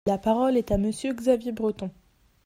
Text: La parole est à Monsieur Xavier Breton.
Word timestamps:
La 0.07 0.17
parole 0.17 0.57
est 0.57 0.71
à 0.71 0.79
Monsieur 0.79 1.13
Xavier 1.13 1.51
Breton. 1.51 1.91